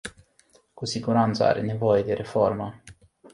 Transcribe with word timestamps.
Cu 0.73 0.85
siguranță 0.85 1.43
are 1.45 1.61
nevoie 1.61 2.03
de 2.03 2.13
reformă. 2.13 2.83